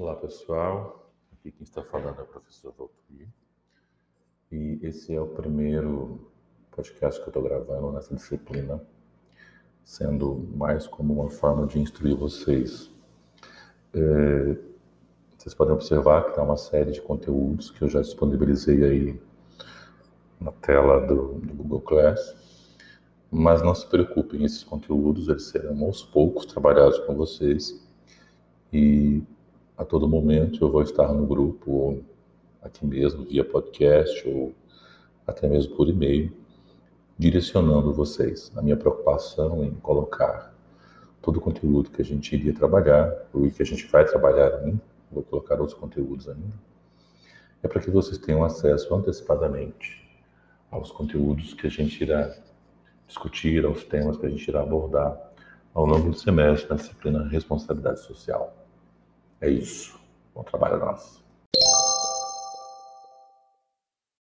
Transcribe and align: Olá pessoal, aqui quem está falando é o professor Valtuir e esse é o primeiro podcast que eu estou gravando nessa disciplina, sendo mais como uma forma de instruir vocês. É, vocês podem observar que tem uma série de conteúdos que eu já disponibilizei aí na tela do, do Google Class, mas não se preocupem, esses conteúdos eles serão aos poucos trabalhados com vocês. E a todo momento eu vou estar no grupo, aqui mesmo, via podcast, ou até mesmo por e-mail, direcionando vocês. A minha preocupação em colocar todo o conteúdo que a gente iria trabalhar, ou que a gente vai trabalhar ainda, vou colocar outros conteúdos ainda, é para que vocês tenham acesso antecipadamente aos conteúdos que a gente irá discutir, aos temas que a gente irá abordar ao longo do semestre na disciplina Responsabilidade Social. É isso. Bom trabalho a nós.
Olá 0.00 0.14
pessoal, 0.14 1.10
aqui 1.32 1.50
quem 1.50 1.64
está 1.64 1.82
falando 1.82 2.20
é 2.20 2.22
o 2.22 2.26
professor 2.26 2.72
Valtuir 2.78 3.26
e 4.52 4.78
esse 4.80 5.12
é 5.12 5.20
o 5.20 5.26
primeiro 5.26 6.30
podcast 6.70 7.20
que 7.20 7.26
eu 7.26 7.30
estou 7.30 7.42
gravando 7.42 7.90
nessa 7.90 8.14
disciplina, 8.14 8.80
sendo 9.82 10.48
mais 10.54 10.86
como 10.86 11.14
uma 11.14 11.28
forma 11.28 11.66
de 11.66 11.80
instruir 11.80 12.16
vocês. 12.16 12.92
É, 13.92 14.56
vocês 15.36 15.52
podem 15.52 15.74
observar 15.74 16.26
que 16.26 16.34
tem 16.36 16.44
uma 16.44 16.56
série 16.56 16.92
de 16.92 17.02
conteúdos 17.02 17.72
que 17.72 17.82
eu 17.82 17.88
já 17.88 18.00
disponibilizei 18.00 18.84
aí 18.84 19.20
na 20.40 20.52
tela 20.52 21.04
do, 21.08 21.40
do 21.40 21.54
Google 21.54 21.80
Class, 21.80 22.36
mas 23.32 23.62
não 23.62 23.74
se 23.74 23.84
preocupem, 23.88 24.44
esses 24.44 24.62
conteúdos 24.62 25.28
eles 25.28 25.48
serão 25.48 25.82
aos 25.82 26.04
poucos 26.04 26.46
trabalhados 26.46 27.00
com 27.00 27.16
vocês. 27.16 27.84
E 28.72 29.24
a 29.78 29.84
todo 29.84 30.08
momento 30.08 30.64
eu 30.64 30.70
vou 30.70 30.82
estar 30.82 31.14
no 31.14 31.24
grupo, 31.24 32.02
aqui 32.60 32.84
mesmo, 32.84 33.24
via 33.24 33.44
podcast, 33.44 34.28
ou 34.28 34.52
até 35.24 35.48
mesmo 35.48 35.76
por 35.76 35.88
e-mail, 35.88 36.32
direcionando 37.16 37.94
vocês. 37.94 38.50
A 38.56 38.60
minha 38.60 38.76
preocupação 38.76 39.62
em 39.62 39.70
colocar 39.74 40.52
todo 41.22 41.36
o 41.36 41.40
conteúdo 41.40 41.90
que 41.90 42.02
a 42.02 42.04
gente 42.04 42.34
iria 42.34 42.52
trabalhar, 42.52 43.28
ou 43.32 43.48
que 43.48 43.62
a 43.62 43.64
gente 43.64 43.86
vai 43.86 44.04
trabalhar 44.04 44.52
ainda, 44.56 44.80
vou 45.12 45.22
colocar 45.22 45.60
outros 45.60 45.78
conteúdos 45.78 46.28
ainda, 46.28 46.58
é 47.62 47.68
para 47.68 47.80
que 47.80 47.90
vocês 47.90 48.18
tenham 48.18 48.42
acesso 48.42 48.92
antecipadamente 48.92 50.04
aos 50.72 50.90
conteúdos 50.90 51.54
que 51.54 51.68
a 51.68 51.70
gente 51.70 52.02
irá 52.02 52.36
discutir, 53.06 53.64
aos 53.64 53.84
temas 53.84 54.16
que 54.16 54.26
a 54.26 54.28
gente 54.28 54.46
irá 54.48 54.60
abordar 54.60 55.16
ao 55.72 55.86
longo 55.86 56.10
do 56.10 56.18
semestre 56.18 56.68
na 56.68 56.76
disciplina 56.76 57.28
Responsabilidade 57.28 58.00
Social. 58.00 58.67
É 59.40 59.48
isso. 59.48 59.98
Bom 60.34 60.42
trabalho 60.42 60.74
a 60.74 60.78
nós. 60.78 61.22